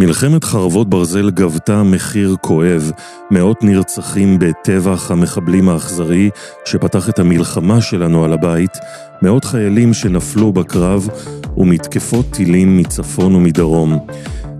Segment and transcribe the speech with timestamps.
[0.00, 2.90] מלחמת חרבות ברזל גבתה מחיר כואב,
[3.30, 6.30] מאות נרצחים בטבח המחבלים האכזרי
[6.64, 8.78] שפתח את המלחמה שלנו על הבית,
[9.22, 11.08] מאות חיילים שנפלו בקרב
[11.56, 14.06] ומתקפות טילים מצפון ומדרום.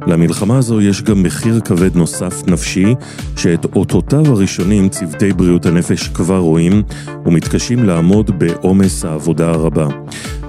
[0.07, 2.95] למלחמה הזו יש גם מחיר כבד נוסף נפשי,
[3.37, 6.83] שאת אותותיו הראשונים צוותי בריאות הנפש כבר רואים,
[7.27, 9.87] ומתקשים לעמוד בעומס העבודה הרבה.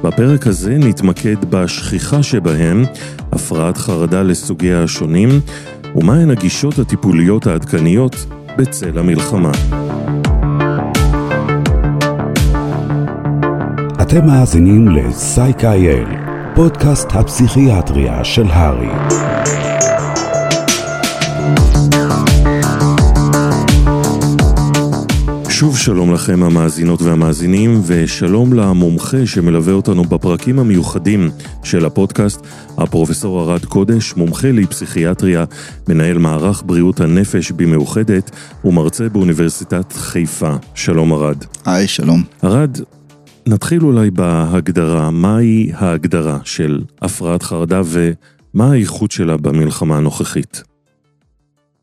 [0.04, 2.84] בפרק הזה נתמקד בשכיחה שבהם,
[3.32, 5.30] הפרעת חרדה לסוגיה השונים,
[5.96, 8.26] ומהן הגישות הטיפוליות העדכניות
[8.58, 9.52] בצל המלחמה.
[14.02, 18.88] אתם מאזינים לסייקה-אל, פודקאסט הפסיכיאטריה של הארי.
[25.50, 31.30] שוב שלום לכם המאזינות והמאזינים, ושלום למומחה שמלווה אותנו בפרקים המיוחדים
[31.64, 32.42] של הפודקאסט,
[32.78, 35.46] הפרופסור ארד קודש, מומחה לפסיכיאטריה,
[35.90, 38.32] מנהל מערך בריאות הנפש במאוחדת
[38.66, 40.56] ומרצה באוניברסיטת חיפה.
[40.76, 41.38] שלום ארד.
[41.66, 42.24] היי, שלום.
[42.44, 42.78] ארד,
[43.48, 50.64] נתחיל אולי בהגדרה, מהי ההגדרה של הפרעת חרדה ומה האיכות שלה במלחמה הנוכחית?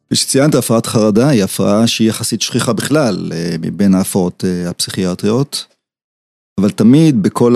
[0.07, 5.67] כפי שציינת, הפרעת חרדה היא הפרעה שהיא יחסית שכיחה בכלל אה, מבין ההפרעות אה, הפסיכיאטריות,
[6.61, 7.55] אבל תמיד בכל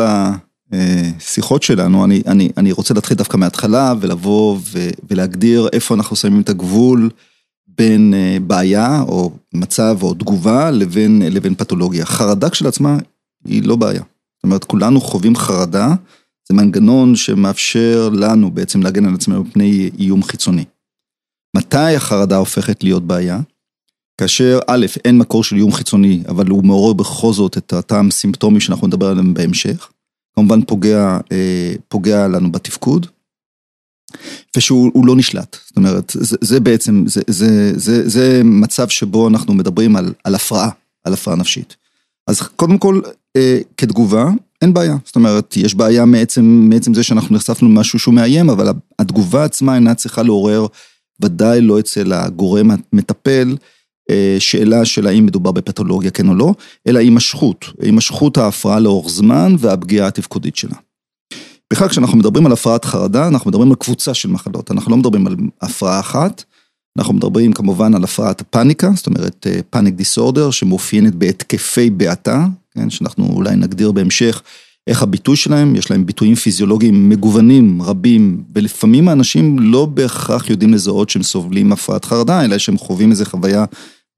[0.73, 6.41] השיחות שלנו, אני, אני, אני רוצה להתחיל דווקא מההתחלה ולבוא ו, ולהגדיר איפה אנחנו שמים
[6.41, 7.11] את הגבול
[7.69, 12.05] בין אה, בעיה או מצב או תגובה לבין, לבין פתולוגיה.
[12.05, 12.97] חרדה כשלעצמה
[13.45, 14.03] היא לא בעיה.
[14.03, 15.95] זאת אומרת, כולנו חווים חרדה,
[16.49, 20.65] זה מנגנון שמאפשר לנו בעצם להגן על עצמנו מפני איום חיצוני.
[21.57, 23.41] מתי החרדה הופכת להיות בעיה?
[24.21, 28.61] כאשר א', אין מקור של איום חיצוני, אבל הוא מעורר בכל זאת את אותם סימפטומים
[28.61, 29.91] שאנחנו נדבר עליהם בהמשך.
[30.35, 33.07] כמובן פוגע, אה, פוגע לנו בתפקוד,
[34.57, 35.57] ושהוא לא נשלט.
[35.67, 40.35] זאת אומרת, זה, זה בעצם, זה, זה, זה, זה מצב שבו אנחנו מדברים על, על
[40.35, 40.71] הפרעה,
[41.05, 41.77] על הפרעה נפשית.
[42.27, 43.01] אז קודם כל,
[43.77, 44.31] כתגובה,
[44.63, 44.97] אין בעיה.
[45.05, 49.75] זאת אומרת, יש בעיה מעצם, מעצם זה שאנחנו נחשפנו למשהו שהוא מאיים, אבל התגובה עצמה
[49.75, 50.67] אינה צריכה לעורר
[51.21, 53.57] ודאי לא אצל הגורם המטפל,
[54.11, 56.55] אה, שאלה של האם מדובר בפתולוגיה כן או לא,
[56.87, 60.77] אלא הימשכות, הימשכות ההפרעה לאורך זמן והפגיעה התפקודית שלה.
[61.73, 65.27] בכלל כשאנחנו מדברים על הפרעת חרדה, אנחנו מדברים על קבוצה של מחלות, אנחנו לא מדברים
[65.27, 66.45] על הפרעה אחת,
[66.99, 73.27] אנחנו מדברים כמובן על הפרעת הפאניקה, זאת אומרת פאניק דיסורדר, שמאופיינת בהתקפי בעתה, כן, שאנחנו
[73.27, 74.43] אולי נגדיר בהמשך
[74.87, 81.11] איך הביטוי שלהם, יש להם ביטויים פיזיולוגיים מגוונים, רבים, ולפעמים האנשים לא בהכרח יודעים לזהות
[81.11, 83.65] שהם סובלים הפרעת חרדה, אלא שהם חווים איזו חוויה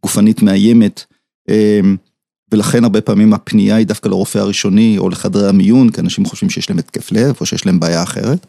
[0.03, 1.05] גופנית מאיימת,
[1.49, 1.97] אמ,
[2.53, 6.71] ולכן הרבה פעמים הפנייה היא דווקא לרופא הראשוני או לחדרי המיון, כי אנשים חושבים שיש
[6.71, 8.47] להם התקף לב או שיש להם בעיה אחרת.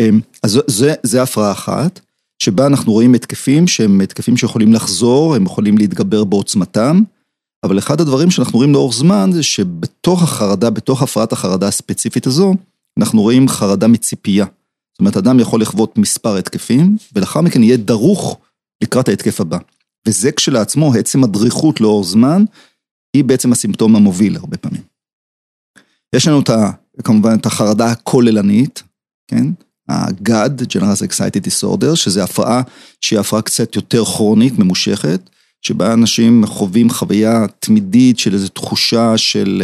[0.00, 2.00] אמ, אז זה, זה הפרעה אחת,
[2.38, 7.02] שבה אנחנו רואים התקפים שהם התקפים שיכולים לחזור, הם יכולים להתגבר בעוצמתם.
[7.64, 12.54] אבל אחד הדברים שאנחנו רואים לאורך זמן זה שבתוך החרדה, בתוך הפרעת החרדה הספציפית הזו,
[12.98, 14.44] אנחנו רואים חרדה מציפייה.
[14.92, 18.38] זאת אומרת, אדם יכול לחוות מספר התקפים, ולאחר מכן יהיה דרוך
[18.82, 19.58] לקראת ההתקף הבא.
[20.08, 22.44] וזה כשלעצמו, עצם הדריכות לאורך זמן,
[23.16, 24.82] היא בעצם הסימפטום המוביל הרבה פעמים.
[26.14, 26.70] יש לנו את ה,
[27.04, 28.82] כמובן את החרדה הכוללנית,
[29.30, 29.46] כן?
[29.88, 32.62] ה-GAD, General Excited Disorder, שזה הפרעה
[33.00, 35.30] שהיא הפרעה קצת יותר כרונית, ממושכת,
[35.62, 39.62] שבה אנשים חווים חוויה תמידית של איזו תחושה של,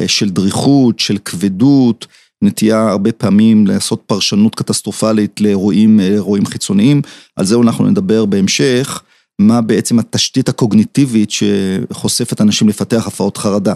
[0.00, 2.06] אה, של דריכות, של כבדות,
[2.42, 7.02] נטייה הרבה פעמים לעשות פרשנות קטסטרופלית לאירועים, לאירועים חיצוניים,
[7.36, 9.02] על זה אנחנו נדבר בהמשך,
[9.38, 13.74] מה בעצם התשתית הקוגניטיבית שחושפת אנשים לפתח הפרעות חרדה.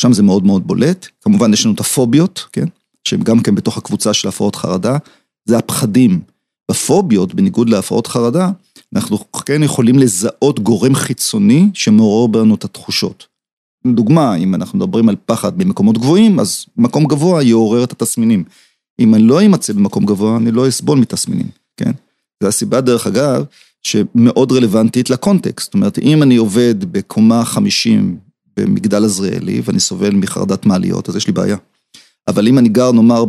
[0.00, 2.66] שם זה מאוד מאוד בולט, כמובן יש לנו את הפוביות, כן,
[3.04, 4.96] שהם גם כן בתוך הקבוצה של הפרעות חרדה,
[5.48, 6.20] זה הפחדים.
[6.70, 8.50] בפוביות, בניגוד להפרעות חרדה,
[8.94, 13.26] אנחנו כן יכולים לזהות גורם חיצוני שמעורר בנו את התחושות.
[13.86, 18.44] דוגמה, אם אנחנו מדברים על פחד במקומות גבוהים, אז מקום גבוה יעורר את התסמינים.
[19.00, 21.46] אם אני לא אמצא במקום גבוה, אני לא אסבול מתסמינים,
[21.76, 21.90] כן?
[22.42, 23.44] זו הסיבה, דרך אגב,
[23.82, 25.66] שמאוד רלוונטית לקונטקסט.
[25.66, 28.18] זאת אומרת, אם אני עובד בקומה 50
[28.56, 31.56] במגדל עזריאלי ואני סובל מחרדת מעליות, אז יש לי בעיה.
[32.28, 33.24] אבל אם אני גר, נאמר,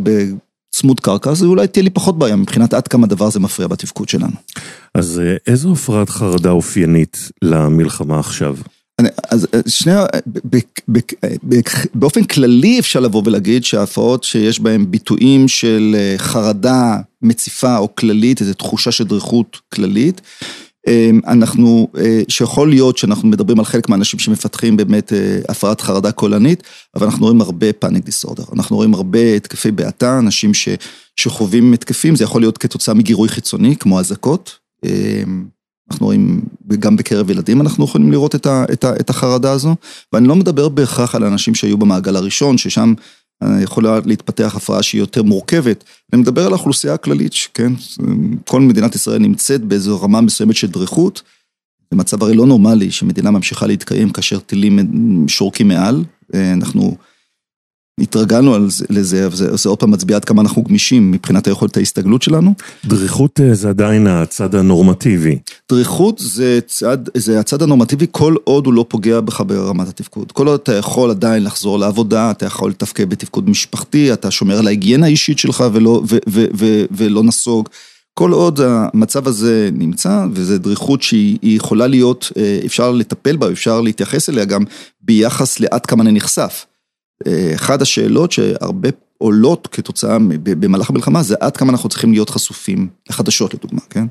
[0.82, 4.08] צמוד קרקע, אז אולי תהיה לי פחות בעיה מבחינת עד כמה דבר זה מפריע בתפקוד
[4.08, 4.36] שלנו.
[4.94, 8.56] אז אה, איזו הפרעת חרדה אופיינית למלחמה עכשיו?
[9.30, 10.06] אז אה, שנייה,
[11.94, 18.40] באופן כללי אפשר לבוא ולהגיד שההפרעות שיש בהן ביטויים של אה, חרדה מציפה או כללית,
[18.40, 20.20] איזו תחושה של דריכות כללית,
[21.26, 21.88] אנחנו,
[22.28, 25.12] שיכול להיות שאנחנו מדברים על חלק מהאנשים שמפתחים באמת
[25.48, 26.62] הפרעת חרדה קולנית,
[26.96, 30.52] אבל אנחנו רואים הרבה פאניק דיסורדר, אנחנו רואים הרבה התקפי בעתה, אנשים
[31.16, 34.58] שחווים התקפים, זה יכול להיות כתוצאה מגירוי חיצוני, כמו אזעקות.
[35.90, 36.40] אנחנו רואים,
[36.78, 39.74] גם בקרב ילדים אנחנו יכולים לראות את, ה, את, ה, את החרדה הזו,
[40.12, 42.94] ואני לא מדבר בהכרח על אנשים שהיו במעגל הראשון, ששם
[43.62, 45.84] יכולה להתפתח הפרעה שהיא יותר מורכבת.
[46.12, 47.72] אני מדבר על האוכלוסייה הכללית, כן?
[48.46, 51.22] כל מדינת ישראל נמצאת באיזו רמה מסוימת של דריכות.
[51.90, 54.78] זה מצב הרי לא נורמלי שמדינה ממשיכה להתקיים כאשר טילים
[55.28, 56.04] שורקים מעל.
[56.34, 56.96] אנחנו
[58.02, 58.56] התרגלנו
[58.90, 62.54] לזה, וזה עוד פעם מצביע עד כמה אנחנו גמישים מבחינת היכולת ההסתגלות שלנו.
[62.84, 65.38] דריכות זה עדיין הצד הנורמטיבי.
[65.72, 70.32] דריכות זה צד, זה הצד הנורמטיבי כל עוד הוא לא פוגע בך ברמת התפקוד.
[70.32, 74.66] כל עוד אתה יכול עדיין לחזור לעבודה, אתה יכול לתפקד בתפקוד משפחתי, אתה שומר על
[74.66, 77.68] ההיגיינה האישית שלך ולא, ו, ו, ו, ולא נסוג.
[78.14, 82.32] כל עוד המצב הזה נמצא, וזו דריכות שהיא יכולה להיות,
[82.66, 84.64] אפשר לטפל בה, אפשר להתייחס אליה גם
[85.02, 86.66] ביחס לעד כמה אני נחשף.
[87.54, 88.88] אחת השאלות שהרבה
[89.18, 94.06] עולות כתוצאה במהלך המלחמה זה עד כמה אנחנו צריכים להיות חשופים לחדשות לדוגמה, כן?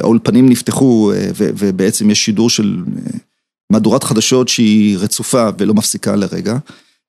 [0.00, 2.84] האולפנים נפתחו ובעצם יש שידור של
[3.72, 6.58] מהדורת חדשות שהיא רצופה ולא מפסיקה לרגע,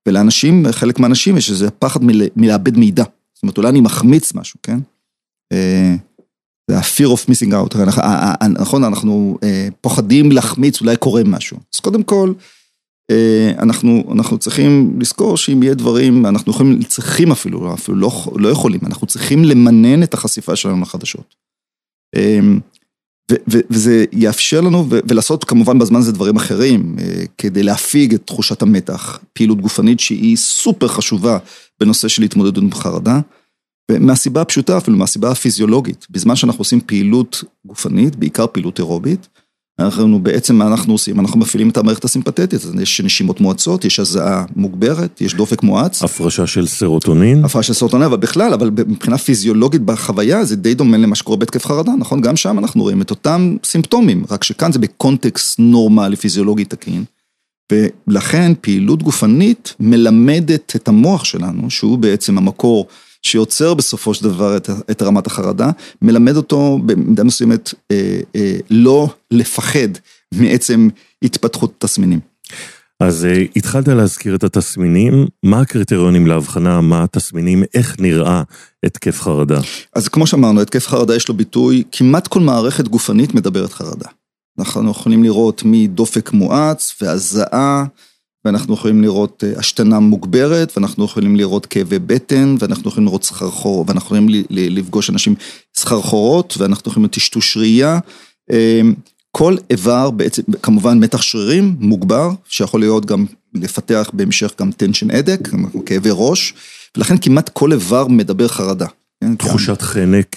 [0.08, 2.00] ולאנשים, חלק מהאנשים יש איזה פחד
[2.36, 3.04] מלאבד מידע,
[3.34, 4.80] זאת אומרת אולי אני מחמיץ משהו, כן?
[6.70, 7.78] זה ה-fear of missing out,
[8.50, 9.38] נכון, אנחנו
[9.82, 11.58] פוחדים להחמיץ, אולי קורה משהו.
[11.74, 12.34] אז קודם כל,
[13.60, 18.80] אנחנו, אנחנו צריכים לזכור שאם יהיה דברים, אנחנו יכולים, צריכים אפילו, אפילו לא, לא יכולים,
[18.84, 21.36] אנחנו צריכים למנן את החשיפה שלנו לחדשות.
[23.32, 26.96] ו, ו, וזה יאפשר לנו, ו, ולעשות כמובן בזמן הזה דברים אחרים,
[27.38, 31.38] כדי להפיג את תחושת המתח, פעילות גופנית שהיא סופר חשובה
[31.80, 33.20] בנושא של התמודדות בחרדה.
[33.92, 39.28] ומהסיבה הפשוטה, אפילו מהסיבה הפיזיולוגית, בזמן שאנחנו עושים פעילות גופנית, בעיקר פעילות אירובית,
[39.80, 41.20] אנחנו בעצם, מה אנחנו עושים?
[41.20, 46.04] אנחנו מפעילים את המערכת הסימפתטית, יש נשימות מואצות, יש הזעה מוגברת, יש דופק מואץ.
[46.04, 47.46] הפרשה של סרוטונין.
[47.46, 51.66] הפרשה של סרוטונין, אבל בכלל, אבל מבחינה פיזיולוגית בחוויה, זה די דומה למה שקורה בהתקף
[51.66, 52.22] חרדה, נכון?
[52.22, 57.04] גם שם אנחנו רואים את אותם סימפטומים, רק שכאן זה בקונטקסט נורמלי, פיזיולוגי תקין.
[57.72, 62.88] ולכן פעילות גופנית מלמדת את המוח שלנו, שהוא בעצם המקור
[63.24, 65.70] שיוצר בסופו של דבר את, את רמת החרדה,
[66.02, 69.88] מלמד אותו במידה מסוימת אה, אה, לא לפחד
[70.34, 70.90] מעצם
[71.24, 72.20] התפתחות תסמינים.
[73.00, 78.44] אז אה, התחלת להזכיר את התסמינים, מה הקריטריונים להבחנה, מה התסמינים, איך נראה
[78.86, 79.60] התקף חרדה?
[79.96, 84.08] אז כמו שאמרנו, התקף חרדה יש לו ביטוי, כמעט כל מערכת גופנית מדברת חרדה.
[84.60, 87.86] אנחנו יכולים לראות מדופק מואץ והזעה.
[88.46, 94.06] ואנחנו יכולים לראות השתנה מוגברת, ואנחנו יכולים לראות כאבי בטן, ואנחנו יכולים לראות סחרחור, ואנחנו
[94.06, 95.36] יכולים לפגוש אנשים
[95.76, 98.00] סחרחורות, ואנחנו יכולים לראות טשטוש ראייה.
[99.32, 105.50] כל איבר בעצם, כמובן מתח שרירים מוגבר, שיכול להיות גם לפתח בהמשך גם טנשן הדק,
[105.86, 106.54] כאבי ראש,
[106.98, 108.88] ולכן כמעט כל איבר מדבר חרדה.
[109.38, 110.36] תחושת חנק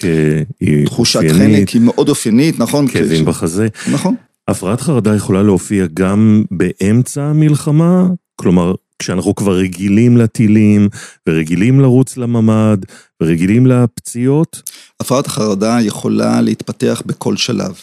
[0.61, 2.89] היא תחושת חנק היא מאוד אופיינית, נכון?
[2.89, 3.69] כאבים בחזה.
[3.93, 4.15] נכון.
[4.49, 8.07] הפרעת חרדה יכולה להופיע גם באמצע המלחמה?
[8.37, 10.89] כלומר, כשאנחנו כבר רגילים לטילים,
[11.29, 12.79] ורגילים לרוץ לממ"ד,
[13.23, 14.63] ורגילים לפציעות?
[15.01, 17.75] הפרעת החרדה יכולה להתפתח בכל שלב.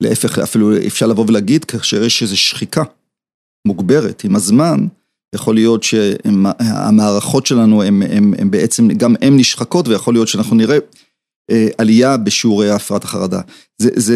[0.00, 2.82] להפך, אפילו אפשר לבוא ולהגיד, כאשר יש איזו שחיקה
[3.66, 4.86] מוגברת עם הזמן,
[5.36, 10.78] יכול להיות שהמערכות שלנו הן בעצם, גם הן נשחקות, ויכול להיות שאנחנו נראה
[11.78, 13.40] עלייה בשיעורי הפרעת החרדה.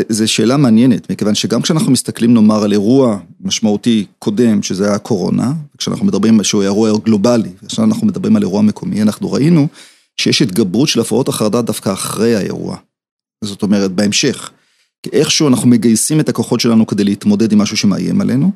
[0.09, 5.53] זו שאלה מעניינת, מכיוון שגם כשאנחנו מסתכלים נאמר על אירוע משמעותי קודם, שזה היה הקורונה,
[5.79, 9.69] כשאנחנו מדברים שהוא אירוע גלובלי, עכשיו אנחנו מדברים על אירוע מקומי, אנחנו ראינו
[10.21, 12.77] שיש התגברות של הפרעות החרדה דווקא אחרי האירוע.
[13.45, 14.51] זאת אומרת, בהמשך.
[15.13, 18.51] איכשהו אנחנו מגייסים את הכוחות שלנו כדי להתמודד עם משהו שמאיים עלינו,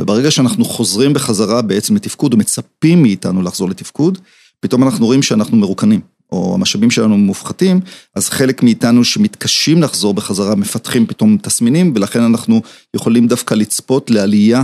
[0.00, 4.18] וברגע שאנחנו חוזרים בחזרה בעצם לתפקוד, ומצפים מאיתנו לחזור לתפקוד,
[4.60, 6.00] פתאום אנחנו רואים שאנחנו מרוקנים.
[6.32, 7.80] או המשאבים שלנו מופחתים,
[8.14, 12.62] אז חלק מאיתנו שמתקשים לחזור בחזרה מפתחים פתאום תסמינים, ולכן אנחנו
[12.94, 14.62] יכולים דווקא לצפות לעלייה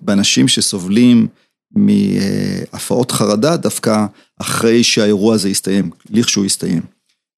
[0.00, 1.26] באנשים שסובלים
[1.74, 4.06] מהפרעות חרדה, דווקא
[4.40, 6.80] אחרי שהאירוע הזה יסתיים, לכשהוא יסתיים.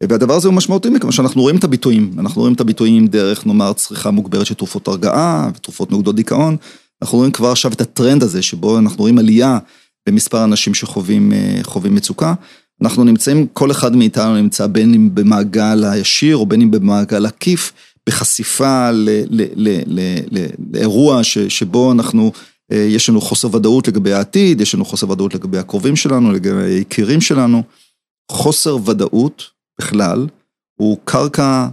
[0.03, 3.73] והדבר הזה הוא משמעותי מכיוון שאנחנו רואים את הביטויים, אנחנו רואים את הביטויים דרך נאמר
[3.73, 6.57] צריכה מוגברת של תרופות הרגעה ותרופות נוגדות דיכאון,
[7.05, 9.59] אנחנו רואים כבר עכשיו את הטרנד הזה שבו אנחנו רואים עלייה
[10.09, 11.33] במספר אנשים שחווים
[11.91, 12.35] מצוקה.
[12.83, 17.73] אנחנו נמצאים, כל אחד מאיתנו נמצא בין אם במעגל הישיר או בין אם במעגל עקיף,
[18.09, 18.91] בחשיפה
[20.73, 22.33] לאירוע שבו אנחנו,
[22.71, 27.21] יש לנו חוסר ודאות לגבי העתיד, יש לנו חוסר ודאות לגבי הקרובים שלנו, לגבי היקירים
[27.21, 27.63] שלנו.
[28.31, 29.43] חוסר ודאות
[29.81, 30.27] בכלל
[30.81, 31.69] הוא קרקע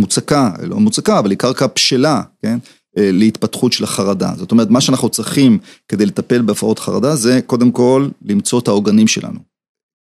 [0.00, 2.58] מוצקה, לא מוצקה, אבל היא קרקע בשלה, כן?
[3.00, 4.32] להתפתחות של החרדה.
[4.36, 9.06] זאת אומרת, מה שאנחנו צריכים כדי לטפל בהפרעות חרדה זה קודם כל למצוא את העוגנים
[9.06, 9.38] שלנו.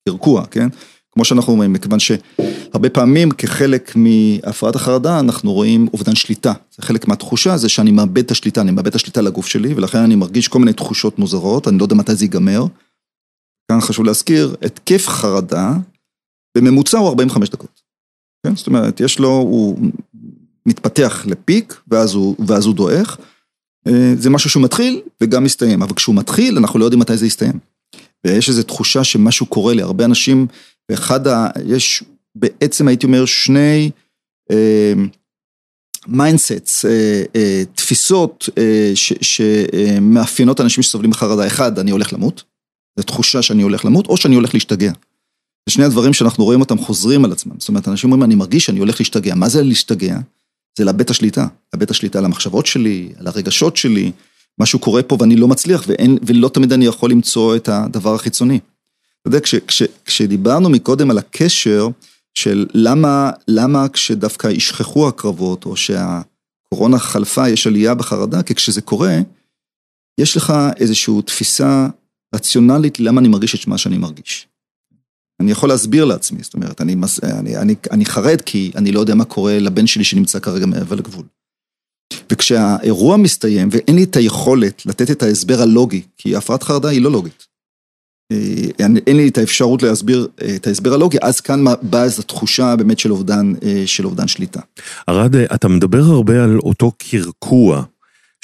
[0.08, 0.68] קרקוע, כן?
[1.12, 6.52] כמו שאנחנו אומרים, מכיוון שהרבה פעמים כחלק מהפרעת החרדה אנחנו רואים אובדן שליטה.
[6.76, 9.98] זה חלק מהתחושה זה שאני מאבד את השליטה, אני מאבד את השליטה לגוף שלי ולכן
[9.98, 12.64] אני מרגיש כל מיני תחושות מוזרות, אני לא יודע מתי זה ייגמר.
[13.70, 15.72] כאן חשוב להזכיר, התקף חרדה
[16.56, 17.82] בממוצע הוא 45 דקות.
[18.46, 18.56] כן?
[18.56, 19.78] זאת אומרת, יש לו, הוא
[20.66, 23.18] מתפתח ל peak ואז הוא, ואז הוא דועך.
[23.86, 27.26] אה, זה משהו שהוא מתחיל וגם מסתיים, אבל כשהוא מתחיל אנחנו לא יודעים מתי זה
[27.26, 27.58] יסתיים.
[28.26, 30.46] ויש איזו תחושה שמשהו קורה לי, הרבה אנשים,
[30.90, 31.48] ואחד ה...
[31.66, 32.04] יש
[32.34, 33.90] בעצם הייתי אומר שני
[36.06, 36.88] mindsets, אה, אה,
[37.36, 41.46] אה, תפיסות אה, שמאפיינות אנשים שסובלים מחרדה.
[41.46, 42.42] אחד, אני הולך למות,
[42.96, 44.92] זו תחושה שאני הולך למות, או שאני הולך להשתגע.
[45.68, 47.54] זה שני הדברים שאנחנו רואים אותם חוזרים על עצמם.
[47.58, 49.34] זאת אומרת, אנשים אומרים, אני מרגיש שאני הולך להשתגע.
[49.34, 50.18] מה זה להשתגע?
[50.78, 51.46] זה לאבד את השליטה.
[51.74, 54.12] לאבד את השליטה על המחשבות שלי, על הרגשות שלי.
[54.58, 58.60] משהו קורה פה ואני לא מצליח, ואין, ולא תמיד אני יכול למצוא את הדבר החיצוני.
[59.20, 61.88] אתה יודע, כש, כש, כשדיברנו מקודם על הקשר
[62.34, 69.18] של למה, למה כשדווקא ישכחו הקרבות, או שהקורונה חלפה, יש עלייה בחרדה, כי כשזה קורה,
[70.20, 71.88] יש לך איזושהי תפיסה
[72.34, 74.46] רציונלית למה אני מרגיש את מה שאני מרגיש.
[75.42, 79.14] אני יכול להסביר לעצמי, זאת אומרת, אני, אני, אני, אני חרד כי אני לא יודע
[79.14, 81.24] מה קורה לבן שלי שנמצא כרגע מעבר לגבול.
[82.32, 87.12] וכשהאירוע מסתיים ואין לי את היכולת לתת את ההסבר הלוגי, כי הפרעת חרדה היא לא
[87.12, 87.46] לוגית.
[88.32, 92.76] אה, אין לי את האפשרות להסביר אה, את ההסבר הלוגי, אז כאן באה איזו תחושה
[92.76, 94.60] באמת של אובדן, אה, של אובדן שליטה.
[95.08, 97.82] ארד, אתה מדבר הרבה על אותו קרקוע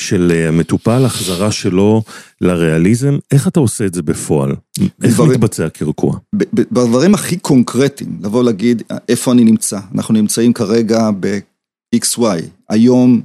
[0.00, 2.02] של המטופל, החזרה שלו
[2.40, 4.54] לריאליזם, איך אתה עושה את זה בפועל?
[5.02, 6.16] איך דברים, מתבצע קרקוע?
[6.52, 9.78] בדברים הכי קונקרטיים, לבוא להגיד איפה אני נמצא.
[9.94, 12.22] אנחנו נמצאים כרגע ב-XY,
[12.68, 13.20] היום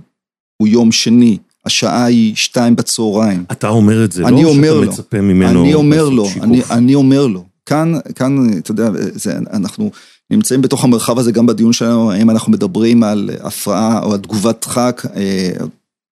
[0.58, 3.44] הוא יום שני, השעה היא שתיים בצהריים.
[3.52, 5.62] אתה אומר את זה, לא שאתה לו, מצפה ממנו...
[5.62, 7.46] אני אומר לו, אני, אני אומר לו.
[7.66, 9.92] כאן, כאן, אתה יודע, זה, אנחנו
[10.32, 14.62] נמצאים בתוך המרחב הזה גם בדיון שלנו, האם אנחנו מדברים על הפרעה או על תגובת
[14.62, 15.52] דחק אה,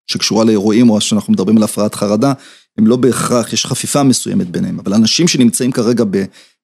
[0.08, 2.34] שקשורה לאירועים, או שאנחנו מדברים על הפרעת חרדה,
[2.78, 6.04] הם לא בהכרח, יש חפיפה מסוימת ביניהם, אבל אנשים שנמצאים כרגע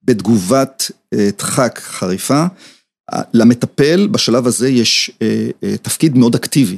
[0.03, 2.45] בתגובת אה, דחק חריפה,
[3.33, 6.77] למטפל בשלב הזה יש אה, תפקיד מאוד אקטיבי.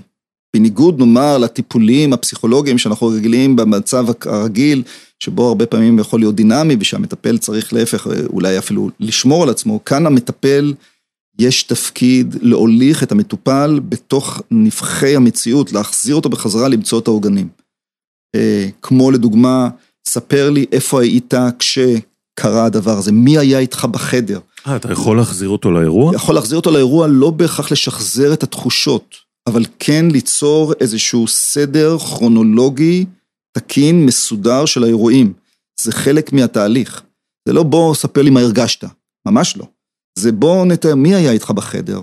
[0.56, 4.84] בניגוד נאמר לטיפולים הפסיכולוגיים שאנחנו רגילים במצב הרגיל,
[5.20, 10.06] שבו הרבה פעמים יכול להיות דינמי ושהמטפל צריך להפך אולי אפילו לשמור על עצמו, כאן
[10.06, 10.74] המטפל
[11.40, 17.48] יש תפקיד להוליך את המטופל בתוך נבחי המציאות, להחזיר אותו בחזרה למצוא את העוגנים.
[18.36, 19.70] אה, כמו לדוגמה,
[20.08, 24.40] ספר לי איפה היית כשקרה הדבר הזה, מי היה איתך בחדר.
[24.68, 26.16] אה, אתה יכול להחזיר אותו לאירוע?
[26.16, 29.16] יכול להחזיר אותו לאירוע, לא בהכרח לשחזר את התחושות.
[29.48, 33.06] אבל כן ליצור איזשהו סדר כרונולוגי
[33.58, 35.34] תקין, מסודר של האירועים.
[35.82, 37.02] זה חלק מהתהליך.
[37.48, 38.84] זה לא בוא ספר לי מה הרגשת,
[39.28, 39.66] ממש לא.
[40.20, 42.02] זה בוא נתאר מי היה איתך בחדר.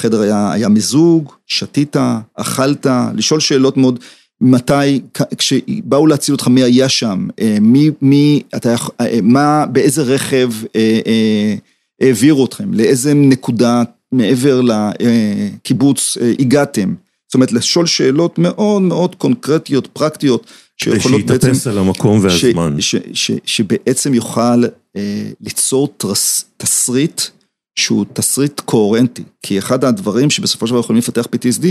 [0.00, 1.96] החדר היה, היה מיזוג, שתית,
[2.34, 3.98] אכלת, לשאול שאלות מאוד,
[4.40, 5.00] מתי,
[5.38, 11.54] כשבאו להציל אותך מי היה שם, אה, מי, מי, אתה, אה, מה, באיזה רכב אה,
[12.00, 13.82] העבירו אתכם, לאיזה נקודה
[14.12, 16.94] מעבר לקיבוץ הגעתם?
[17.28, 20.46] זאת אומרת, לשאול שאלות מאוד מאוד קונקרטיות, פרקטיות,
[20.76, 21.46] שיכולות בעצם...
[21.46, 22.80] שיתאפס על המקום והזמן.
[22.80, 24.64] ש, ש, ש, שבעצם יוכל
[24.96, 27.20] אה, ליצור תרס, תסריט
[27.78, 29.24] שהוא תסריט קוהרנטי.
[29.42, 31.66] כי אחד הדברים שבסופו של דבר יכולים לפתח PTSD,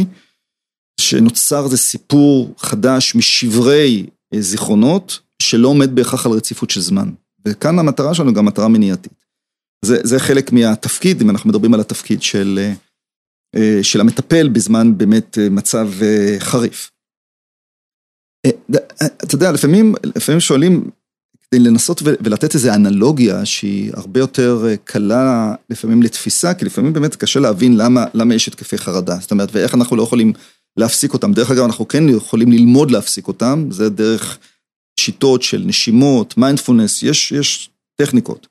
[1.01, 7.09] שנוצר זה סיפור חדש משברי אה, זיכרונות, שלא עומד בהכרח על רציפות של זמן.
[7.47, 9.25] וכאן המטרה שלנו גם מטרה מניעתית.
[9.85, 12.74] זה, זה חלק מהתפקיד, אם אנחנו מדברים על התפקיד של, אה,
[13.55, 15.89] אה, של המטפל בזמן באמת מצב
[16.39, 16.91] חריף.
[19.24, 20.89] אתה יודע, לפעמים, לפעמים שואלים,
[21.52, 27.40] כדי לנסות ולתת איזו אנלוגיה שהיא הרבה יותר קלה לפעמים לתפיסה, כי לפעמים באמת קשה
[27.40, 30.34] להבין למה, למה יש התקפי חרדה, זאת אומרת, ואיך אנחנו לא יכולים
[30.78, 31.34] להפסיק אותם.
[31.34, 34.38] דרך אגב, אנחנו כן יכולים ללמוד להפסיק אותם, זה דרך
[35.00, 38.48] שיטות של נשימות, מיינדפולנס, יש, יש טכניקות.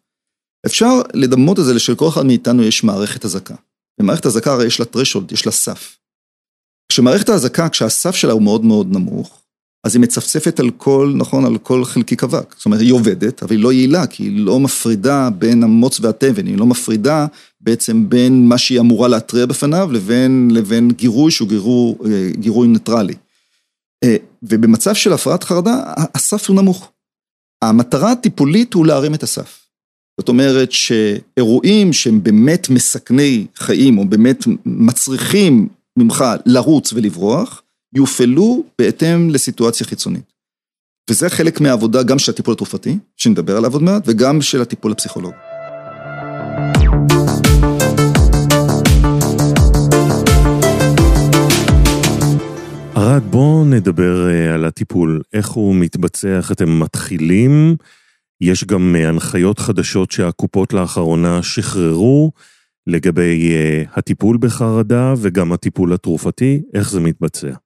[0.66, 3.54] אפשר לדמות את זה שלכל אחד מאיתנו יש מערכת אזעקה.
[4.00, 5.98] במערכת אזעקה הרי יש לה threshold, יש לה סף.
[6.88, 9.43] כשמערכת האזעקה, כשהסף שלה הוא מאוד מאוד נמוך,
[9.84, 12.54] אז היא מצפצפת על כל, נכון, על כל חלקיק אבק.
[12.56, 16.46] זאת אומרת, היא עובדת, אבל היא לא יעילה, כי היא לא מפרידה בין המוץ והתבן,
[16.46, 17.26] היא לא מפרידה
[17.60, 23.14] בעצם בין מה שהיא אמורה להתריע בפניו לבין, לבין גירוי שהוא גירוי, אה, גירוי ניטרלי.
[24.04, 25.82] אה, ובמצב של הפרעת חרדה,
[26.14, 26.90] הסף הוא נמוך.
[27.62, 29.60] המטרה הטיפולית הוא להרים את הסף.
[30.20, 37.62] זאת אומרת שאירועים שהם באמת מסכני חיים, או באמת מצריכים ממך לרוץ ולברוח,
[37.94, 40.32] יופעלו בהתאם לסיטואציה חיצונית.
[41.10, 45.36] וזה חלק מהעבודה גם של הטיפול התרופתי, שנדבר עליו עוד מעט, וגם של הטיפול הפסיכולוגי.
[52.96, 57.76] ארד, בואו נדבר אה, על הטיפול, איך הוא מתבצע, איך אתם מתחילים.
[58.40, 62.32] יש גם אה, הנחיות חדשות שהקופות לאחרונה שחררו
[62.86, 67.63] לגבי אה, הטיפול בחרדה וגם הטיפול התרופתי, איך זה מתבצע?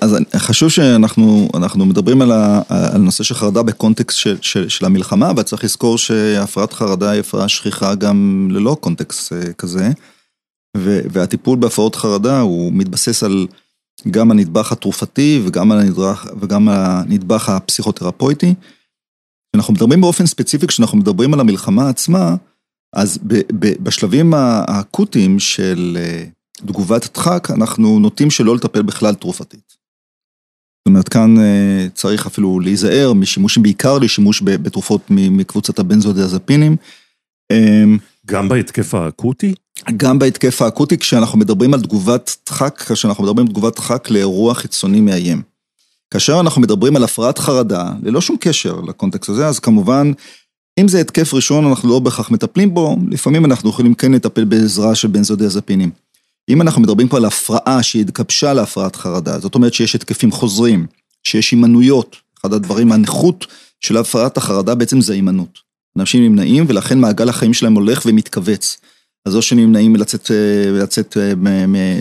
[0.00, 2.30] אז חשוב שאנחנו מדברים על
[2.68, 7.48] הנושא של חרדה בקונטקסט של, של, של המלחמה, אבל צריך לזכור שהפרעת חרדה היא הפרעה
[7.48, 9.90] שכיחה גם ללא קונטקסט כזה,
[10.76, 13.46] והטיפול בהפרעות חרדה הוא מתבסס על
[14.10, 15.72] גם הנדבך התרופתי וגם
[16.40, 18.54] וגם הנדבך הפסיכותרפויטי.
[19.52, 22.36] כשאנחנו מדברים באופן ספציפי, כשאנחנו מדברים על המלחמה עצמה,
[22.92, 23.18] אז
[23.82, 26.24] בשלבים האקוטיים של אה,
[26.66, 29.68] תגובת דחק, אנחנו נוטים שלא לטפל בכלל תרופתית.
[30.78, 36.76] זאת אומרת, כאן אה, צריך אפילו להיזהר משימושים, בעיקר לשימוש בתרופות מקבוצת הבנזודיאזפינים.
[37.52, 39.54] אמ, גם בהתקף האקוטי?
[39.96, 45.00] גם בהתקף האקוטי, כשאנחנו מדברים על תגובת דחק, כשאנחנו מדברים על תגובת דחק לאירוע חיצוני
[45.00, 45.42] מאיים.
[46.10, 50.12] כאשר אנחנו מדברים על הפרעת חרדה, ללא שום קשר לקונטקסט הזה, אז כמובן,
[50.80, 54.94] אם זה התקף ראשון, אנחנו לא בהכרח מטפלים בו, לפעמים אנחנו יכולים כן לטפל בעזרה
[54.94, 55.90] של בנזודיאזפינים.
[56.48, 60.86] אם אנחנו מדברים פה על הפרעה שהתגבשה להפרעת חרדה, זאת אומרת שיש התקפים חוזרים,
[61.24, 63.46] שיש הימנויות, אחד הדברים, הנכות
[63.80, 65.58] של הפרעת החרדה בעצם זה הימנעות.
[65.98, 68.76] אנשים נמנעים ולכן מעגל החיים שלהם הולך ומתכווץ.
[69.24, 71.32] אז או שנמנעים מלצאת, אה, לצאת, אה,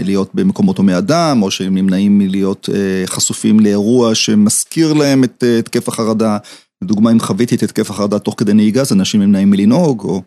[0.03, 5.87] להיות במקומות הומי אדם, או שהם נמנעים מלהיות אה, חשופים לאירוע שמזכיר להם את התקף
[5.87, 6.37] החרדה.
[6.81, 10.21] לדוגמה, אם חוויתי את התקף החרדה תוך כדי נהיגה, אז אנשים נמנעים מלנהוג, או...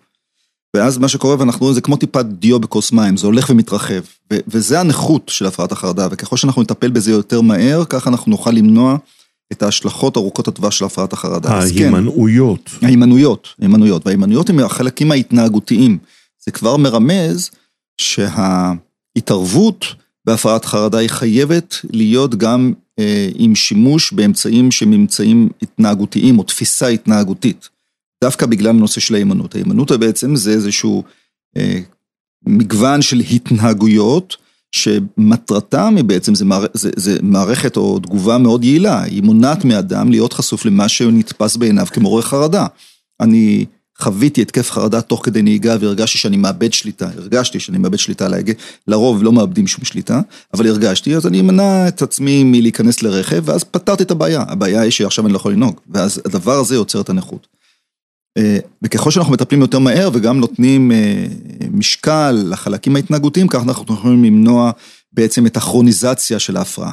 [0.76, 4.00] ואז מה שקורה, ואנחנו רואים, זה כמו טיפת דיו בכוס מים, זה הולך ומתרחב.
[4.48, 8.96] וזה הנכות של הפרעת החרדה, וככל שאנחנו נטפל בזה יותר מהר, ככה אנחנו נוכל למנוע
[9.52, 11.48] את ההשלכות ארוכות הטווח של הפרעת החרדה.
[11.94, 12.70] ההימנעויות.
[12.80, 15.98] כן, ההימנעויות, ההימנעויות, וההימנעויות הם החלקים ההתנהגותיים.
[16.44, 17.50] זה כבר מרמז
[18.00, 19.86] שההתערבות
[20.24, 26.86] בהפרעת חרדה היא חייבת להיות גם אה, עם שימוש באמצעים שהם אמצעים התנהגותיים או תפיסה
[26.86, 27.68] התנהגותית.
[28.24, 29.54] דווקא בגלל הנושא של ההימנעות.
[29.54, 31.04] ההימנעות בעצם זה איזשהו
[31.56, 31.80] אה,
[32.46, 34.36] מגוון של התנהגויות
[34.72, 40.10] שמטרתם היא בעצם, זה, מער, זה, זה מערכת או תגובה מאוד יעילה, היא מונעת מאדם
[40.10, 42.66] להיות חשוף למה שנתפס בעיניו כמורה חרדה.
[43.20, 43.64] אני
[43.98, 48.34] חוויתי התקף חרדה תוך כדי נהיגה והרגשתי שאני מאבד שליטה, הרגשתי שאני מאבד שליטה על
[48.34, 48.52] ההגה,
[48.88, 50.20] לרוב לא מאבדים שום שליטה,
[50.54, 54.90] אבל הרגשתי, אז אני אמנע את עצמי מלהיכנס לרכב, ואז פתרתי את הבעיה, הבעיה היא
[54.90, 57.59] שעכשיו אני לא יכול לנהוג, ואז הדבר הזה יוצר את הנכות.
[58.38, 61.26] אה, וככל שאנחנו מטפלים יותר מהר וגם נותנים אה,
[61.70, 64.70] משקל לחלקים ההתנהגותיים, כך אנחנו יכולים למנוע
[65.12, 66.92] בעצם את הכרוניזציה של ההפרעה.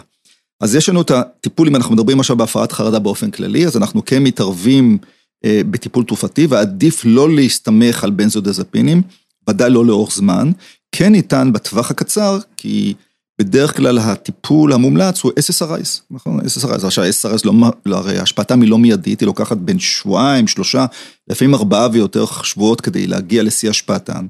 [0.62, 4.06] אז יש לנו את הטיפול, אם אנחנו מדברים עכשיו בהפרעת חרדה באופן כללי, אז אנחנו
[4.06, 4.97] כן מתערבים
[5.45, 9.02] אה, בטיפול תרופתי, ועדיף לא להסתמך על בנזודיאזפינים,
[9.50, 10.52] ודאי לא לאורך זמן.
[10.91, 12.93] כן ניתן בטווח הקצר, כי
[13.41, 16.39] בדרך כלל הטיפול המומלץ הוא SSRIs, נכון?
[16.39, 17.54] SSRIs, עכשיו SSRIs לא,
[17.86, 20.86] לא, הרי השפעתם היא לא מיידית, היא לוקחת בין שבועיים, שלושה,
[21.28, 24.26] לפעמים ארבעה ויותר שבועות כדי להגיע לשיא השפעתן.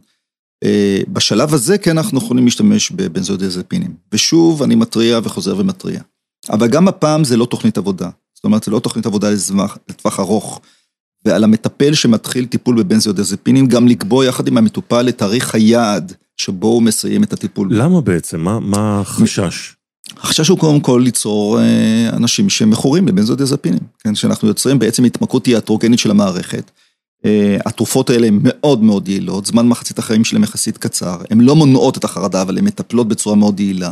[0.63, 3.93] אה, בשלב הזה כן אנחנו יכולים להשתמש בבנזודיאזפינים.
[4.11, 6.01] ושוב, אני מתריע וחוזר ומתריע.
[6.49, 8.09] אבל גם הפעם זה לא תוכנית עבודה.
[8.33, 10.61] זאת אומרת, זה לא תוכנית עבודה לטווח, לטווח ארוך.
[11.25, 16.83] ועל המטפל שמתחיל טיפול בבנזודיאזפינים, גם לקבוע יחד עם המטופל את תאריך היעד שבו הוא
[16.83, 17.67] מסיים את הטיפול.
[17.71, 18.39] למה בעצם?
[18.39, 19.73] מה, מה החשש?
[20.17, 24.15] החשש הוא קודם כל ליצור אה, אנשים שמכורים לבנזודיאזפינים, כן?
[24.15, 26.71] שאנחנו יוצרים בעצם התמכרות תיאטרוגנית של המערכת.
[27.25, 31.55] אה, התרופות האלה הן מאוד מאוד יעילות, זמן מחצית החיים שלהם יחסית קצר, הן לא
[31.55, 33.91] מונעות את החרדה, אבל הן מטפלות בצורה מאוד יעילה.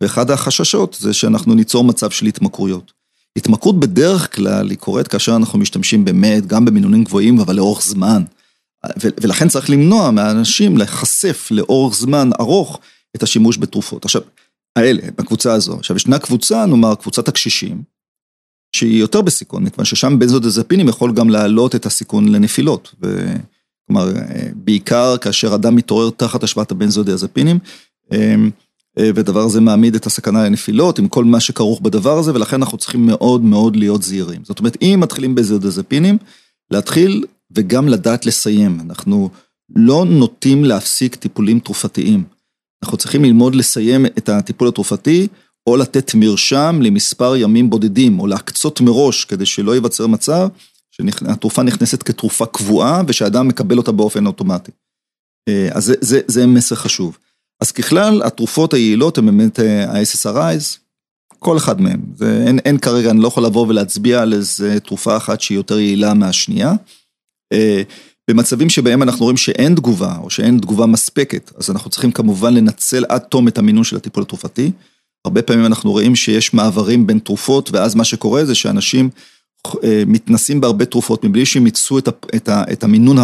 [0.00, 2.92] ואחד החששות זה שאנחנו ניצור מצב של התמכרויות.
[3.36, 8.22] התמכרות בדרך כלל היא קורית כאשר אנחנו משתמשים באמת גם במינונים גבוהים, אבל לאורך זמן.
[9.20, 12.80] ולכן צריך למנוע מהאנשים להיחשף לאורך זמן ארוך
[13.16, 14.04] את השימוש בתרופות.
[14.04, 14.22] עכשיו,
[14.76, 15.76] האלה, בקבוצה הזו.
[15.76, 17.82] עכשיו, ישנה קבוצה, נאמר, קבוצת הקשישים,
[18.76, 22.94] שהיא יותר בסיכון, מכיוון ששם בנזודיאזפינים יכול גם להעלות את הסיכון לנפילות.
[23.02, 23.34] ו...
[23.86, 24.12] כלומר,
[24.54, 27.58] בעיקר כאשר אדם מתעורר תחת השפעת הבנזודיאזפינים,
[28.12, 28.50] אמ,
[28.98, 33.06] ודבר הזה מעמיד את הסכנה לנפילות עם כל מה שכרוך בדבר הזה, ולכן אנחנו צריכים
[33.06, 34.40] מאוד מאוד להיות זהירים.
[34.44, 36.18] זאת אומרת, אם מתחילים בזודיאזפינים,
[36.70, 38.80] להתחיל וגם לדעת לסיים.
[38.80, 39.30] אנחנו
[39.76, 42.24] לא נוטים להפסיק טיפולים תרופתיים.
[42.84, 45.28] אנחנו צריכים ללמוד לסיים את הטיפול התרופתי,
[45.66, 50.48] או לתת מרשם למספר ימים בודדים, או להקצות מראש, כדי שלא ייווצר מצב
[50.90, 54.70] שהתרופה נכנסת כתרופה קבועה, ושאדם מקבל אותה באופן אוטומטי.
[55.48, 57.18] אה, אז זה, זה, זה מסר חשוב.
[57.60, 60.78] אז ככלל, התרופות היעילות הן באמת ה-SSRIs,
[61.38, 62.00] כל אחד מהם.
[62.16, 65.78] זה, אין, אין כרגע, אני לא יכול לבוא ולהצביע על איזה תרופה אחת שהיא יותר
[65.78, 66.72] יעילה מהשנייה.
[68.30, 73.04] במצבים שבהם אנחנו רואים שאין תגובה, או שאין תגובה מספקת, אז אנחנו צריכים כמובן לנצל
[73.08, 74.70] עד תום את המינון של הטיפול התרופתי.
[75.24, 79.10] הרבה פעמים אנחנו רואים שיש מעברים בין תרופות, ואז מה שקורה זה שאנשים
[79.84, 83.16] אה, מתנסים בהרבה תרופות מבלי שהם ייצאו את, את, את המינון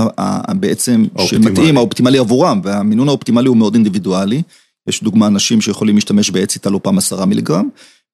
[0.55, 4.43] בעצם שמתאים, האופטימלי עבורם, והמינון האופטימלי הוא מאוד אינדיבידואלי.
[4.89, 7.69] יש דוגמה אנשים שיכולים להשתמש בעץ איתה פעם עשרה מיליגרם,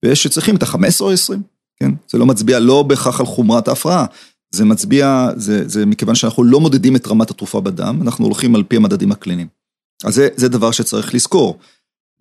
[0.05, 1.43] ויש שצריכים את ה-15 או 20,
[1.81, 1.91] כן?
[2.11, 4.07] זה לא מצביע לא בהכרח על חומרת ההפרעה,
[4.51, 8.63] זה מצביע, זה, זה מכיוון שאנחנו לא מודדים את רמת התרופה בדם, אנחנו הולכים על
[8.63, 9.49] פי המדדים הקליניים.
[10.05, 11.59] אז זה, זה דבר שצריך לזכור.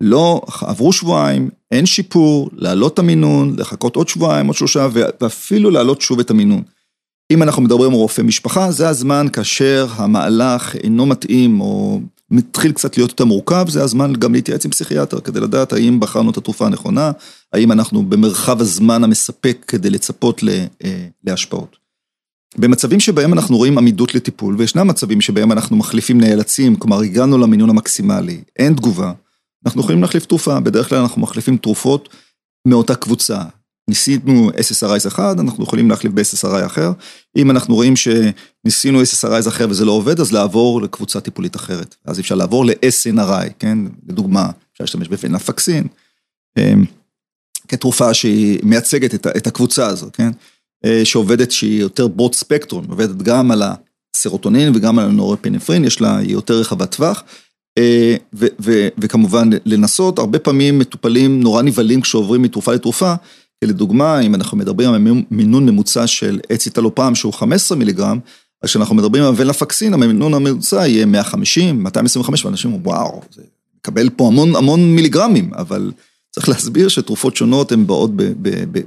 [0.01, 6.01] לא, עברו שבועיים, אין שיפור, להעלות את המינון, לחכות עוד שבועיים, עוד שלושה, ואפילו להעלות
[6.01, 6.63] שוב את המינון.
[7.31, 12.97] אם אנחנו מדברים על רופא משפחה, זה הזמן כאשר המהלך אינו מתאים או מתחיל קצת
[12.97, 16.65] להיות יותר מורכב, זה הזמן גם להתייעץ עם פסיכיאטר כדי לדעת האם בחרנו את התרופה
[16.65, 17.11] הנכונה,
[17.53, 20.41] האם אנחנו במרחב הזמן המספק כדי לצפות
[20.83, 21.85] אה, להשפעות.
[22.57, 27.69] במצבים שבהם אנחנו רואים עמידות לטיפול, וישנם מצבים שבהם אנחנו מחליפים נאלצים, כלומר הגענו למינון
[27.69, 29.11] המקסימלי, אין תגובה,
[29.65, 32.09] אנחנו יכולים להחליף תרופה, בדרך כלל אנחנו מחליפים תרופות
[32.67, 33.41] מאותה קבוצה.
[33.89, 36.91] ניסינו SSRIs אחד, אנחנו יכולים להחליף ב-SSRI אחר.
[37.37, 41.95] אם אנחנו רואים שניסינו SSRIs אחר וזה לא עובד, אז לעבור לקבוצה טיפולית אחרת.
[42.05, 43.77] אז אפשר לעבור ל-SNRI, כן?
[44.07, 45.87] לדוגמה, אפשר להשתמש בפנפקסין,
[46.57, 46.85] אמ,
[47.67, 50.31] כתרופה שהיא מייצגת את הקבוצה הזו, כן?
[50.86, 53.63] אה, שעובדת שהיא יותר ברוט ספקטרום, עובדת גם על
[54.15, 57.24] הסרוטונין וגם על הנורפינפרין, יש לה, יותר רחבת טווח.
[57.78, 63.13] אה, ו- ו- וכמובן לנסות, הרבה פעמים מטופלים נורא נבהלים כשעוברים מתרופה לתרופה,
[63.63, 68.19] לדוגמה, אם אנחנו מדברים על מינון ממוצע של אציטלופם שהוא 15 מיליגרם,
[68.63, 73.41] אז כשאנחנו מדברים על ולפקסין, המינון הממוצע יהיה 150, 225, ואנשים אומרים, וואו, זה
[73.78, 75.91] מקבל פה המון המון מיליגרמים, אבל
[76.32, 78.12] צריך להסביר שתרופות שונות הן באות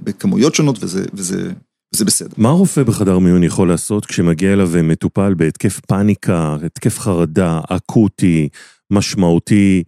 [0.05, 1.51] בכמויות שונות, וזה, וזה
[1.94, 2.35] זה בסדר.
[2.37, 8.48] מה רופא בחדר מיון יכול לעשות כשמגיע אליו מטופל בהתקף פאניקה, התקף חרדה, אקוטי,
[8.90, 9.83] משמעותי,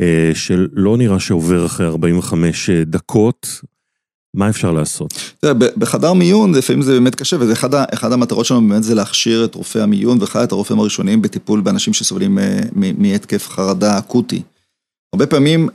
[0.00, 3.60] אה, שלא נראה שעובר אחרי 45 אה, דקות?
[4.34, 5.14] מה אפשר לעשות?
[5.40, 7.52] תראה, בחדר מיון לפעמים זה באמת קשה, וזה
[7.94, 11.92] אחד המטרות שלנו באמת זה להכשיר את רופאי המיון ואחד את הרופאים הראשונים בטיפול באנשים
[11.92, 14.42] שסובלים אה, מהתקף חרדה אקוטי.
[15.14, 15.68] הרבה פעמים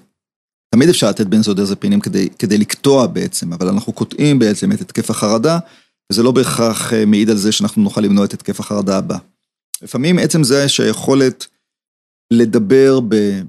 [0.75, 5.59] תמיד אפשר לתת בנזודיאזפינים כדי, כדי לקטוע בעצם, אבל אנחנו קוטעים בעצם את התקף החרדה,
[6.11, 9.17] וזה לא בהכרח אה, מעיד על זה שאנחנו נוכל למנוע את התקף החרדה הבא.
[9.81, 11.47] לפעמים עצם זה שהיכולת
[12.31, 12.99] לדבר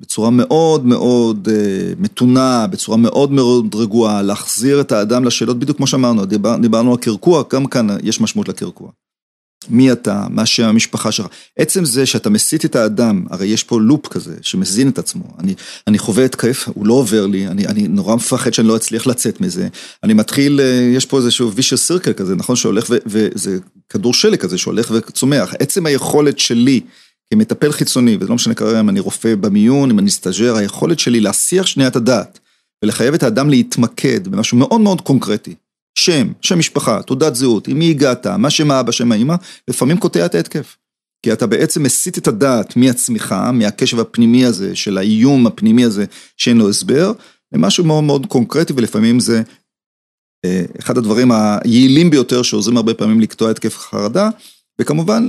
[0.01, 5.87] בצורה מאוד מאוד אה, מתונה, בצורה מאוד מאוד רגועה, להחזיר את האדם לשאלות, בדיוק כמו
[5.87, 8.91] שאמרנו, דיבר, דיברנו על קרקוע, גם כאן יש משמעות לקרקוע.
[9.69, 11.27] מי אתה, מה שם המשפחה שלך.
[11.59, 15.25] עצם זה שאתה מסית את האדם, הרי יש פה לופ כזה שמזין את עצמו.
[15.39, 15.55] אני,
[15.87, 19.41] אני חווה התקף, הוא לא עובר לי, אני, אני נורא מפחד שאני לא אצליח לצאת
[19.41, 19.69] מזה.
[20.03, 22.57] אני מתחיל, אה, יש פה איזשהו וישר סירקל כזה, נכון?
[22.57, 22.97] שהולך ו...
[23.07, 25.55] וזה כדור שלג כזה שהולך וצומח.
[25.59, 26.81] עצם היכולת שלי
[27.31, 31.21] כמטפל חיצוני, וזה לא משנה כרגע אם אני רופא במיון, אם אני סטאג'ר, היכולת שלי
[31.21, 32.39] להסיח שנייה את הדעת
[32.85, 35.55] ולחייב את האדם להתמקד במשהו מאוד מאוד קונקרטי.
[35.99, 39.35] שם, שם משפחה, תעודת זהות, עם מי הגעת, מה שם האבא, שם האמא,
[39.69, 40.77] לפעמים קוטע את ההתקף.
[41.23, 46.05] כי אתה בעצם מסיט את הדעת מעצמך, מהקשב הפנימי הזה, של האיום הפנימי הזה,
[46.37, 47.13] שאין לו הסבר,
[47.53, 49.43] למשהו מאוד מאוד קונקרטי, ולפעמים זה
[50.45, 54.31] אה, אחד הדברים היעילים ביותר שעוזרים הרבה פעמים לקטוע התקף חרדה,
[54.81, 55.29] וכמובן,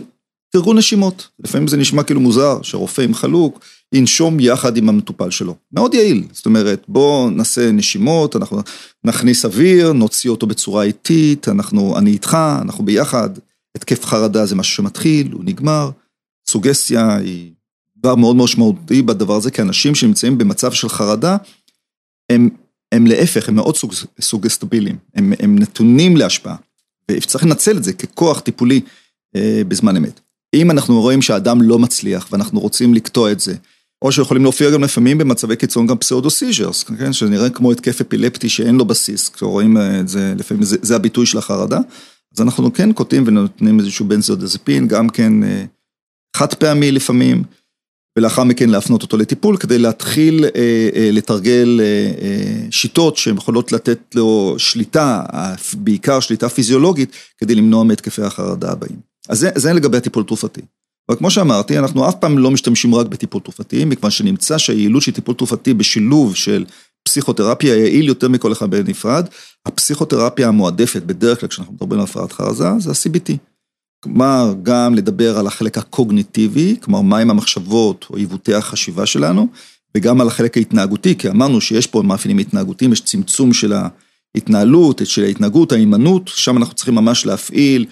[0.49, 1.27] תרגו נשימות.
[1.39, 5.55] לפעמים זה נשמע כאילו מוזר, שרופא עם חלוק, ינשום יחד עם המטופל שלו.
[5.73, 8.61] מאוד יעיל, זאת אומרת, בואו נעשה נשימות, אנחנו
[9.03, 13.29] נכניס אוויר, נוציא אותו בצורה איטית, אנחנו, אני איתך, אנחנו ביחד.
[13.77, 15.89] התקף חרדה זה משהו שמתחיל, הוא נגמר.
[16.49, 17.51] סוגסטיה היא
[17.97, 21.37] דבר מאוד משמעותי בדבר הזה, כי אנשים שנמצאים במצב של חרדה,
[22.29, 22.49] הם,
[22.91, 26.55] הם להפך, הם מאוד סוג, סוגסטביליים, הם, הם נתונים להשפעה,
[27.11, 28.81] וצריך לנצל את זה ככוח טיפולי
[29.35, 30.19] אה, בזמן אמת.
[30.53, 33.55] אם אנחנו רואים שהאדם לא מצליח ואנחנו רוצים לקטוע את זה,
[34.01, 37.13] או שיכולים להופיע גם לפעמים במצבי קיצון גם pseudo seizures, כן?
[37.13, 41.37] שנראה כמו התקף אפילפטי שאין לו בסיס, כשרואים את זה, לפעמים זה, זה הביטוי של
[41.37, 41.79] החרדה,
[42.35, 45.65] אז אנחנו כן קוטעים ונותנים איזשהו בנזודיאזפין, גם כן אה,
[46.35, 47.43] חד פעמי לפעמים,
[48.17, 50.49] ולאחר מכן להפנות אותו לטיפול כדי להתחיל אה,
[50.95, 55.23] אה, לתרגל אה, אה, שיטות שהן יכולות לתת לו שליטה,
[55.77, 58.99] בעיקר שליטה פיזיולוגית, כדי למנוע מהתקפי החרדה הבאים.
[59.29, 60.61] אז זה, זה לגבי הטיפול תרופתי.
[61.09, 65.11] אבל כמו שאמרתי, אנחנו אף פעם לא משתמשים רק בטיפול תרופתי, מכיוון שנמצא שהיעילות של
[65.11, 66.65] טיפול תרופתי בשילוב של
[67.03, 69.27] פסיכותרפיה יעיל יותר מכל אחד בנפרד.
[69.65, 73.33] הפסיכותרפיה המועדפת בדרך כלל כשאנחנו מדברים על הפרעת חרזה זה ה-CBT.
[74.03, 79.47] כלומר, גם לדבר על החלק הקוגניטיבי, כלומר, מהם המחשבות או עיוותי החשיבה שלנו,
[79.95, 83.73] וגם על החלק ההתנהגותי, כי אמרנו שיש פה מאפיינים התנהגותיים, יש צמצום של
[84.35, 87.85] ההתנהלות, של ההתנהגות, ההימנעות, שם אנחנו צריכים ממש להפעיל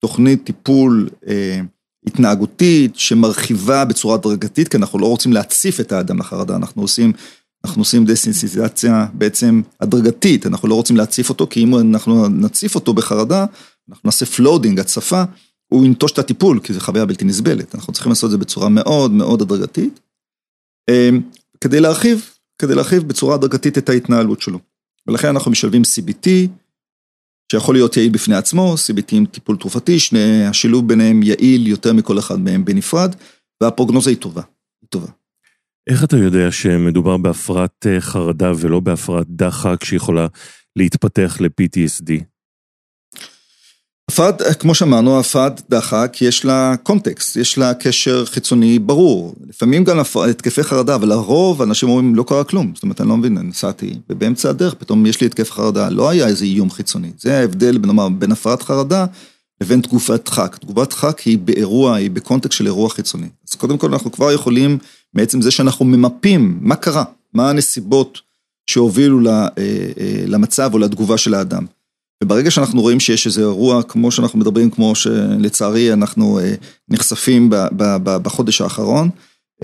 [0.00, 1.60] תוכנית טיפול אה,
[2.06, 7.12] התנהגותית שמרחיבה בצורה הדרגתית, כי אנחנו לא רוצים להציף את האדם לחרדה, אנחנו עושים,
[7.64, 12.94] אנחנו עושים דסנסיזציה בעצם הדרגתית, אנחנו לא רוצים להציף אותו, כי אם אנחנו נציף אותו
[12.94, 13.46] בחרדה,
[13.90, 15.22] אנחנו נעשה flooding, הצפה,
[15.72, 18.68] הוא ינטוש את הטיפול, כי זו חוויה בלתי נסבלת, אנחנו צריכים לעשות את זה בצורה
[18.68, 20.00] מאוד מאוד הדרגתית.
[20.90, 21.20] אמ,
[21.60, 24.58] כדי להרחיב, כדי להרחיב בצורה הדרגתית את ההתנהלות שלו.
[25.06, 26.28] ולכן אנחנו משלבים CBT,
[27.50, 32.18] שיכול להיות יעיל בפני עצמו, CBT עם טיפול תרופתי, שני, השילוב ביניהם יעיל יותר מכל
[32.18, 33.14] אחד מהם בנפרד,
[33.62, 34.42] והפרוגנוזה היא טובה,
[34.82, 35.06] היא טובה.
[35.90, 40.26] איך אתה יודע שמדובר בהפרעת אה, חרדה ולא בהפרעת דחק שיכולה
[40.76, 42.24] להתפתח ל-PTSD?
[44.10, 49.34] הפרעת, כמו שאמרנו, הפרעת דחק, יש לה קונטקסט, יש לה קשר חיצוני ברור.
[49.48, 52.72] לפעמים גם התקפי חרדה, אבל לרוב אנשים אומרים, לא קרה כלום.
[52.74, 56.26] זאת אומרת, אני לא מבין, נסעתי, ובאמצע הדרך פתאום יש לי התקף חרדה, לא היה
[56.26, 57.10] איזה איום חיצוני.
[57.18, 59.06] זה ההבדל, נאמר, בין הפרעת חרדה
[59.60, 60.56] לבין תגובת דחק.
[60.60, 63.28] תגובת דחק היא באירוע, היא בקונטקסט של אירוע חיצוני.
[63.48, 64.78] אז קודם כל אנחנו כבר יכולים,
[65.14, 68.18] מעצם זה שאנחנו ממפים מה קרה, מה הנסיבות
[68.66, 71.66] שהובילו אה, אה, למצב או לתגובה של האדם.
[72.24, 76.54] וברגע שאנחנו רואים שיש איזה אירוע, כמו שאנחנו מדברים, כמו שלצערי אנחנו אה,
[76.88, 77.50] נחשפים
[78.02, 79.10] בחודש האחרון,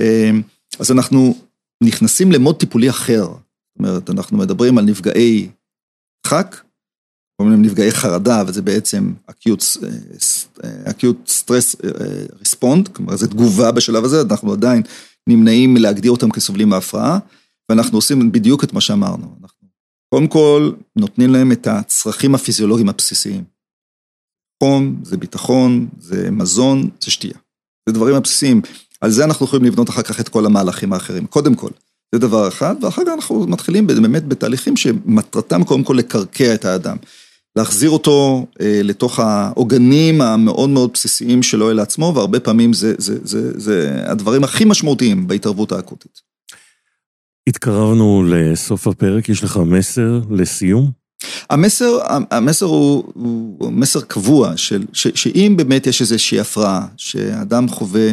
[0.00, 0.30] אה,
[0.78, 1.34] אז אנחנו
[1.82, 3.24] נכנסים למוד טיפולי אחר.
[3.24, 5.48] זאת אומרת, אנחנו מדברים על נפגעי
[6.26, 6.56] דחק,
[7.36, 9.84] קוראים להם נפגעי חרדה, וזה בעצם acute,
[10.64, 10.90] אה,
[11.26, 11.76] stress
[12.42, 14.82] respond, כלומר זו תגובה בשלב הזה, אנחנו עדיין
[15.28, 17.18] נמנעים מלהגדיר אותם כסובלים מהפרעה,
[17.68, 19.36] ואנחנו עושים בדיוק את מה שאמרנו.
[19.42, 19.55] אנחנו
[20.14, 23.44] קודם כל, נותנים להם את הצרכים הפיזיולוגיים הבסיסיים.
[24.62, 27.34] חום, זה ביטחון, זה מזון, זה שתייה.
[27.88, 28.62] זה דברים הבסיסיים.
[29.00, 31.26] על זה אנחנו יכולים לבנות אחר כך את כל המהלכים האחרים.
[31.26, 31.70] קודם כל,
[32.14, 36.96] זה דבר אחד, ואחר כך אנחנו מתחילים באמת בתהליכים שמטרתם קודם כל לקרקע את האדם.
[37.56, 43.18] להחזיר אותו אה, לתוך העוגנים המאוד מאוד בסיסיים שלו אל עצמו, והרבה פעמים זה, זה,
[43.22, 46.25] זה, זה הדברים הכי משמעותיים בהתערבות האקוטית.
[47.48, 50.90] התקרבנו לסוף הפרק, יש לך מסר לסיום?
[51.50, 51.98] המסר,
[52.30, 58.12] המסר הוא, הוא מסר קבוע, של, ש, שאם באמת יש איזושהי הפרעה, שאדם חווה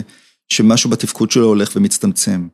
[0.50, 2.48] שמשהו בתפקוד שלו הולך ומצטמצם,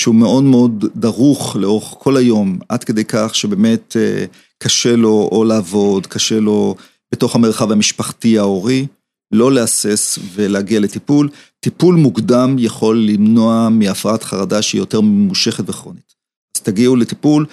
[0.00, 4.24] שהוא מאוד מאוד דרוך לאורך כל היום, עד כדי כך שבאמת אה,
[4.58, 6.74] קשה לו או לעבוד, קשה לו
[7.12, 8.86] בתוך המרחב המשפחתי ההורי,
[9.32, 11.28] לא להסס ולהגיע לטיפול.
[11.60, 16.14] טיפול מוקדם יכול למנוע מהפרעת חרדה שהיא יותר ממושכת וכרונית.
[16.62, 17.46] תגיעו לטיפול,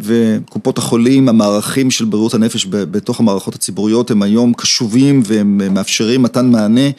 [0.00, 6.46] וקופות החולים, המערכים של בריאות הנפש בתוך המערכות הציבוריות הם היום קשובים והם מאפשרים מתן
[6.46, 6.90] מענה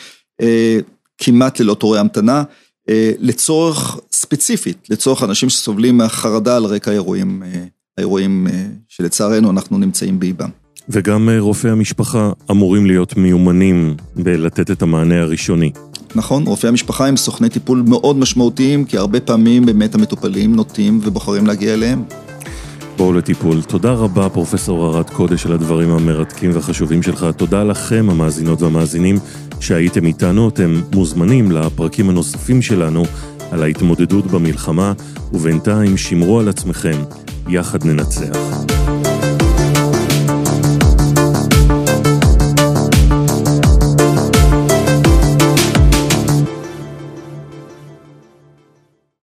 [0.42, 0.80] אה,
[1.18, 2.44] כמעט ללא תורי המתנה,
[2.90, 7.64] אה, לצורך ספציפית, לצורך אנשים שסובלים מהחרדה על רקע האירועים, אה,
[7.98, 8.48] האירועים
[8.88, 10.50] שלצערנו אנחנו נמצאים באיבם.
[10.90, 15.72] וגם רופאי המשפחה אמורים להיות מיומנים בלתת את המענה הראשוני.
[16.16, 21.48] נכון, רופאי המשפחה הם סוכני טיפול מאוד משמעותיים, כי הרבה פעמים באמת המטופלים נוטים ובוחרים
[21.48, 22.04] להגיע אליהם.
[22.98, 23.62] בואו לטיפול.
[23.62, 27.26] תודה רבה, פרופסור ארד קודש, על הדברים המרתקים והחשובים שלך.
[27.38, 29.20] תודה לכם, המאזינות והמאזינים,
[29.60, 30.50] שהייתם איתנו.
[30.50, 33.04] אתם מוזמנים לפרקים הנוספים שלנו
[33.52, 34.94] על ההתמודדות במלחמה,
[35.34, 36.98] ובינתיים שמרו על עצמכם.
[37.50, 38.97] יחד ננצח.